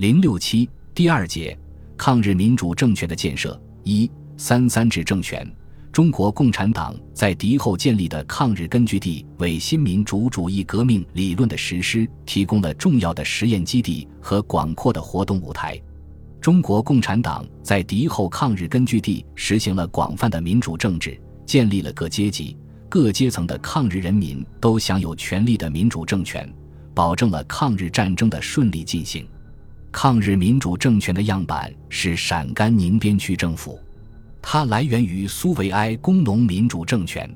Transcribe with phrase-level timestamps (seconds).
[0.00, 1.54] 零六七第二节，
[1.94, 3.60] 抗日民主政权的建设。
[3.84, 5.46] 一三三制政权。
[5.92, 15.78] 中国共产党在敌后建立的抗日根据地，为新民主主义革命理论的实施提供了重要的实验基地和广阔的活动舞台。
[16.40, 22.56] 中国共产党在敌后抗日根据地实行了广泛的民主政治，建立了各阶级、
[22.88, 26.50] 各阶层的抗日人民都享有权利的民主政权，
[26.94, 29.28] 保证了抗日战争的顺利进行。
[29.92, 33.78] 抗日民主政权的样板是陕甘宁边区政府，
[34.40, 37.28] 它来源于苏维埃工农民主政权。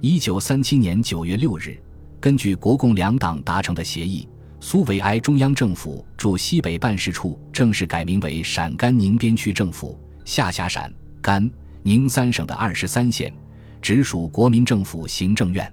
[0.00, 1.78] 一九三七年九月六日，
[2.20, 11.48] 根据国共两党达成的协议，苏维埃中央政府驻西北办事处正式改名为陕甘宁边区政府，下辖陕、甘、
[11.84, 13.32] 宁三省的二十三县，
[13.80, 15.72] 直属国民政府行政院。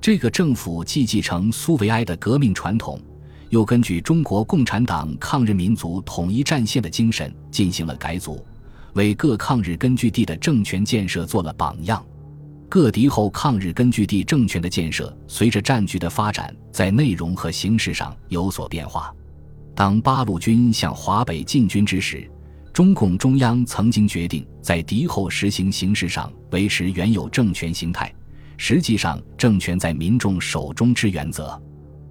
[0.00, 2.98] 这个政府既继承苏维埃的革命传统。
[3.50, 8.44] 又根据中国共产党抗日民族统一战线的精神进行了改组，
[8.94, 12.04] 为各抗日根据地的政权建设做了榜样。
[12.68, 19.12] 各敌后抗日根据地政权的建设，随着战局的发展，在内容和形式上有所变化。
[19.74, 22.30] 当八路军向华北进军之时，
[22.72, 28.14] 中共中央曾经决定在敌后实行形式上维持原有政权形态，
[28.56, 31.60] 实际上政权在民众手中之原则。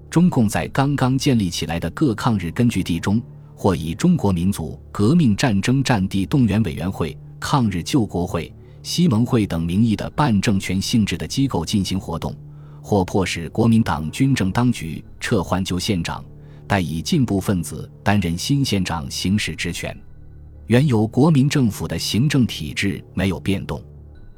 [0.10, 3.22] 中共在刚刚建立起来的各抗日根据地中，
[3.56, 12.36] 或以中国民族革命战争战地动员委员会、抗日救国会、西盟会等名义的半政权性质的机构进行活动，
[12.82, 16.26] 或迫使国民党军政当局撤换旧县长，
[16.66, 19.96] 代以进步分子担任新县长行使职权。
[20.66, 23.80] 原有国民政府的行政体制没有变动。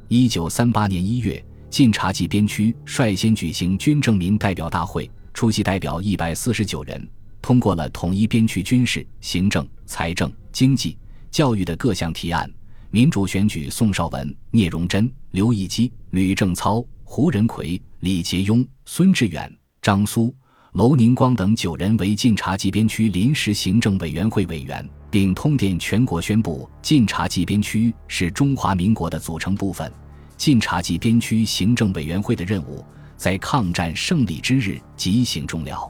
[0.10, 5.10] 一九三八年一月，晋察冀边区率先举行军政民代表大会。
[5.34, 7.08] 出席代表一百四十九人，
[7.42, 10.98] 通过了统一边区军事、行政、财政、经济、
[11.30, 12.50] 教育的各项提案。
[12.90, 19.50] 民主选举宋绍文、聂荣臻、刘义基、吕正操、胡仁奎、李杰庸、孙志远、
[19.82, 20.36] 张苏、
[20.74, 29.90] 娄宁光等九人为晋察冀边区临时行政委员会委员，并通电全国宣布晋察冀边区是中华民国的组成部分。
[30.36, 32.84] 晋察冀边区行政委员会的任务。
[33.22, 35.88] 在抗战胜利之日即行终了。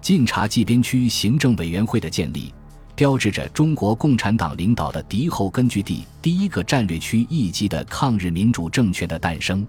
[0.00, 2.50] 晋察冀边区行政委员会的建立，
[2.96, 9.66] 标志着中国共产党领导的敌后根据地第一个战略区一级的抗日民主政权的诞生。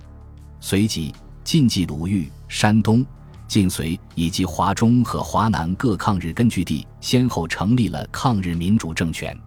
[0.62, 3.06] 随即，晋冀鲁豫、山东、
[3.50, 9.38] 晋绥以及华中和华南各抗日根据地先后成立了抗日民主政权。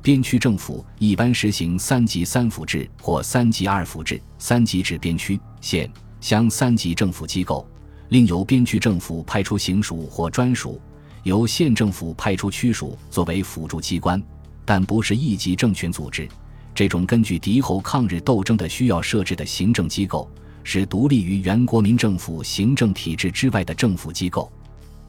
[0.00, 5.86] 边区政府一般实行三级三府制或三级二府制，三级制边区、县。
[6.24, 7.68] 乡三级政府机构，
[8.08, 10.80] 另由边区政府派出行署或专属，
[11.22, 14.22] 由县政府派出区署作为辅助机关，
[14.64, 16.26] 但不是一级政权组织。
[16.74, 20.26] 这种根据敌后抗日斗争的需要设置的行政机构，
[20.62, 24.50] 是独立于原国民政府行政体制之外的政府机构。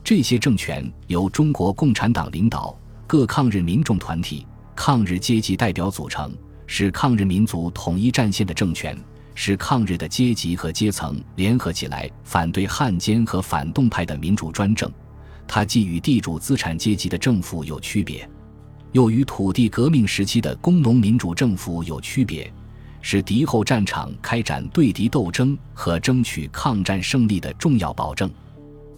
[0.04, 6.30] 这些政权由中国共产党领导，各抗日民众团体、抗日阶级代表组成，
[6.66, 8.94] 是抗日民族统一战线的政权。
[9.38, 14.90] 使抗日的阶级和阶层联合起来反对汉奸和反动派的民主专政，
[15.46, 18.28] 它既与地主资产阶级的政府有区别，
[18.92, 22.50] 又与土地革命时期的工农民主政府有区别，
[23.02, 28.28] 是敌后战场开展对敌斗争和争取抗战胜利的重要保证。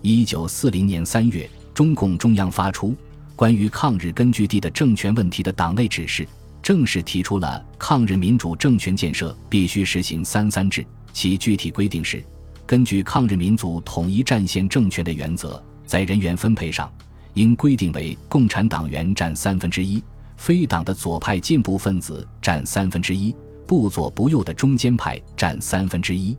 [0.02, 2.94] 一九四零年三月，中共中央发出
[3.34, 6.26] 关于抗日根据地的政权问题的党内指示。
[6.68, 10.84] 正式提出了抗日民主政权建设必须实行“三三制”，
[11.14, 12.22] 其具体规定是：
[12.66, 16.92] 根据抗日民族统一战线政权的原则，在人员分配上，
[17.32, 20.04] 应规定为共产党员占三分之一，
[20.36, 23.34] 非党的左派进步分子占三分之一，
[23.66, 26.36] 不左不右的中间派占三分之一，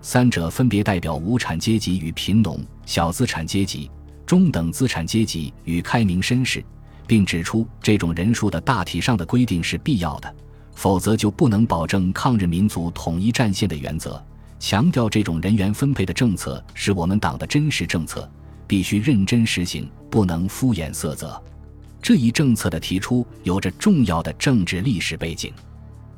[0.00, 3.90] 三者分别代表无产阶级与贫农、小资产阶级、
[4.24, 6.64] 中等资产阶级与开明绅士。
[7.06, 10.34] 并指出，这种人数的大体上的规定是必要的，
[10.74, 14.22] 否则就不能保证抗日民族统一战线的原则。
[14.58, 18.30] 强调这种人员分配的政策是我们党的真实政策，
[18.66, 21.40] 必须认真实行，不能敷衍塞责。
[22.00, 25.52] 这一政策的提出有着重要的政治历史背景。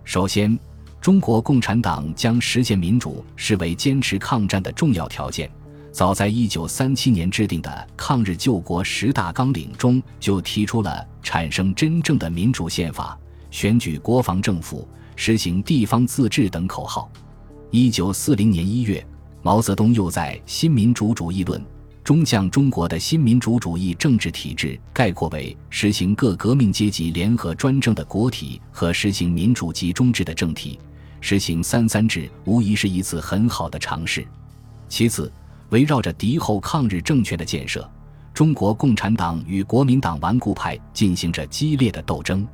[0.05, 0.57] 首先，
[1.01, 5.51] 中国共产党将实现民主视为坚持抗战的重要条件。
[5.97, 13.19] 早在一九三七年制定的抗日救国十大纲领中，就提出了产生真正的民主宪法、
[13.51, 17.11] 选举国防政府、实行地方自治等口号。
[17.71, 19.03] 一九四零年一月，
[19.41, 21.59] 毛泽东又在《新民主主义论》
[22.05, 30.79] 中将中国的新民主主义政治体制概括为实行各革命阶级联合专政的国体和实行民主集中制的政体。
[31.23, 34.27] 实行三三制无疑是一次很好的尝试。
[34.91, 35.33] 其次，
[35.71, 37.89] 围绕着敌后抗日政权的建设，
[38.33, 42.47] 中国共产党与国民党顽固派进行着激烈的斗争。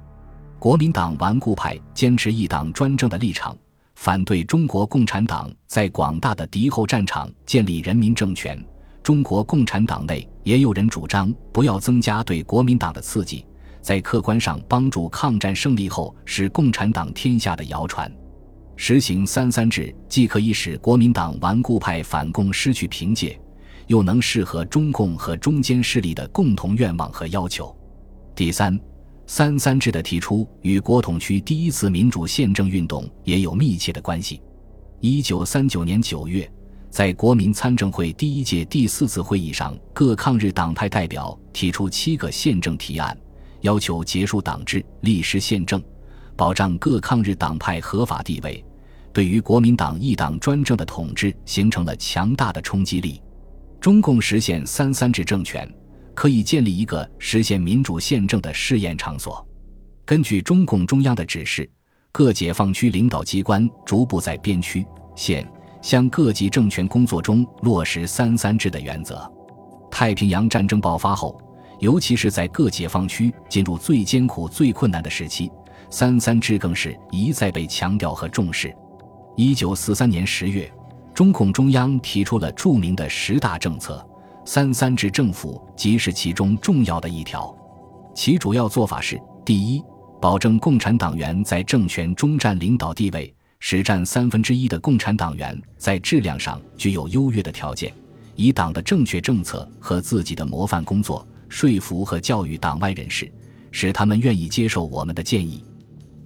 [0.58, 3.56] 国民党顽固派坚持一党专政的立场，
[3.96, 8.64] 反对中国共产党在广大的敌后战场建立人民政权。
[9.02, 13.44] 中国共产党内也有人主张不要增加对国民党的刺激，
[13.80, 18.08] 在客观上帮助抗战胜利后使共产党天下的谣传。
[18.84, 23.40] 实行三三制，既可以使国民党顽固派反共失去凭借，
[23.86, 27.72] 又能适合中共和中间势力的共同愿望和要求。
[28.34, 28.76] 第三，
[29.24, 34.42] 三三制的提出与国统区第一次民主宪政运动也有密切的关系。
[34.98, 36.50] 一九三九年九月。
[36.90, 43.16] 在国民参政会第一届第四次会议上，各抗日党派代表提出七个宪政提案，
[43.60, 45.80] 要求结束党制、立时宪政，
[46.36, 48.62] 保障各抗日党派合法地位，
[49.12, 53.20] 对于国民党一党专政的统治形成了强大的冲击力。
[53.80, 55.68] 中共实现三三制政权，
[56.14, 59.46] 可以建立一个实现民主宪政的试验场所。
[60.04, 61.68] 根据中共中央的指示，
[62.10, 64.86] 各解放区领导机关逐步在边区、
[65.16, 65.46] 县。
[65.82, 69.28] 向各级政权工作中落实“三三制”的原则。
[69.90, 71.36] 太平洋战争爆发后，
[71.80, 75.50] 尤其是在各解放区进入最艰苦、最困难的时期
[75.90, 78.72] ，“三三制”更是一再被强调和重视。
[79.36, 80.70] 一九四三年十月，
[81.14, 84.06] 中共中央提出了著名的十大政策
[84.44, 87.54] ，“三三制”政府即是其中重要的一条。
[88.14, 89.82] 其主要做法是：第一，
[90.20, 93.34] 保证共产党员在政权中占领导地位。
[93.64, 97.94] 使占三分之一的共产党员在质量上具有优越的条件，
[98.34, 103.32] 以党的正确政策和自己的模范工作说服和教育党外人士，
[103.70, 105.64] 使他们愿意接受我们的建议。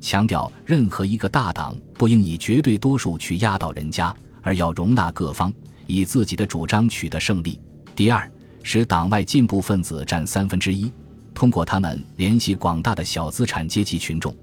[0.00, 5.52] 强调任何一个大党不应以绝对多数去压倒人家，而要容纳各方，
[5.86, 7.60] 以自己的主张取得胜利。
[7.94, 8.30] 第二，
[8.62, 10.92] 使党外进步分子占三分之一，
[11.34, 14.34] 通过他们联系广大的小资产阶级群众，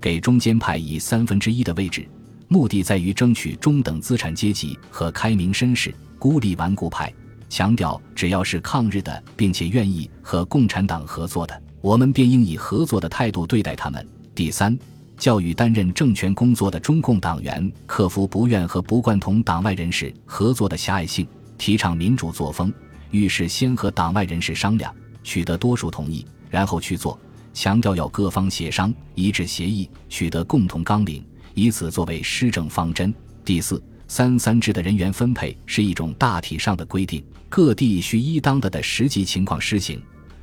[0.00, 2.08] 给中间派以三分之一的位置。
[2.48, 7.12] 目的在于争取中等资产阶级和开明绅士，孤立顽固派。
[7.48, 14.06] 强调，只要是抗日的，并且愿意和共产党合作的，我们便应以合作的态度对待他们。
[14.34, 14.78] 第三，
[15.20, 21.28] 教育担任政权工作的中共党员，克服不愿和不惯同党外人士合作的狭隘性，
[21.58, 22.72] 提倡民主作风。
[23.10, 27.20] 遇事先和党外人士商量，取得多数同意，然后去做。
[27.52, 31.22] 强调要各方协商，一致协议，取得共同纲领。
[31.52, 33.12] 以此作为施政方针。
[33.44, 40.00] 第四，三三制的人员分配是一种大体上的规定，各地需依当的的实际情况施行，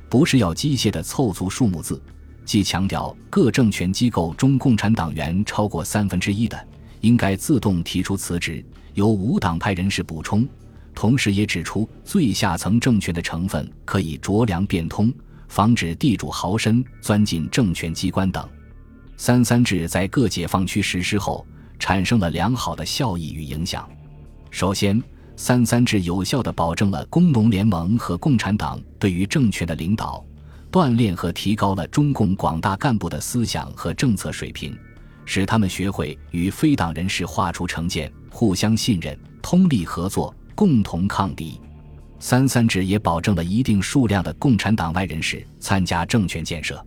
[0.08, 2.00] 不是要机械的凑足数目字。
[2.48, 6.58] 既强调各政权机构中共产党员超过三分之一的，
[7.02, 8.64] 应该自动提出辞职，
[8.94, 10.48] 由无党派人士补充。
[10.94, 15.12] 同时也指出，最下层政权的成分可以酌量变通，
[15.46, 18.48] 防止地主豪绅钻进政权机关等。
[19.18, 21.46] 三三制在各解放区实施后，
[21.78, 23.86] 产生了良好的效益与影响。
[24.50, 25.02] 首先，
[25.36, 30.24] 三三制有效地保证了工农联盟和共产党对于政权的领导，
[30.70, 34.76] 锻炼和提高了中共广大干部的思想和政策水平，
[35.24, 41.58] 使他们学会与非党人士划出成见，互相信任，通力合作，共同抗敌。
[42.20, 46.84] 三三制也保证了一定数量的共产党外人士参加政权建设，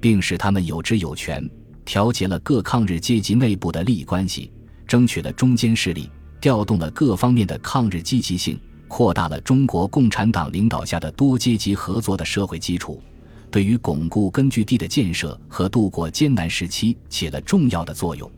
[0.00, 1.48] 并使他们有职有权。
[1.84, 4.50] 调节了各抗日阶级内部的利益关系，
[4.86, 6.08] 争取了中间势力，
[6.40, 13.02] 调动了各方面的抗日积极性，扩大了中国共产党领导下的多阶级合作的社会基础，
[13.52, 18.28] 对于巩固根据地的建设和度过艰难时期起了重要的作用。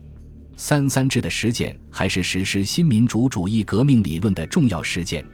[0.57, 5.25] 三三制的实践还是实施新民主主义革命理论的重要实践。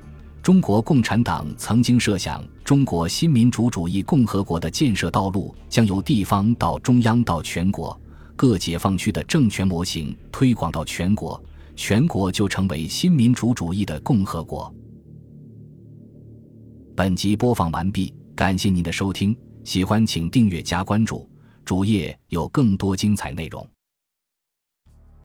[0.44, 8.00] 中国共产党曾经设想，中国新民主主义共和国的建设道路将由地方到中央到全国，
[8.36, 11.44] 各解放区的政权模型推广到全国，
[11.76, 14.72] 全国就成为新民主主义的共和国。
[16.96, 21.30] 本集播放完毕，感谢您的收听，喜欢请订阅加关注，
[21.64, 23.68] 主页有更多精彩内容。